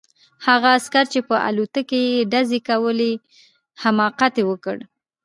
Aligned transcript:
هغه 0.47 0.67
عسکر 0.77 1.05
چې 1.13 1.19
په 1.27 1.35
الوتکو 1.47 1.97
یې 2.07 2.27
ډزې 2.31 2.59
کولې 2.69 3.11
حماقت 3.81 4.35
وکړ 4.49 4.77